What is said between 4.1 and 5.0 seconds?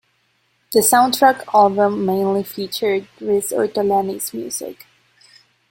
music.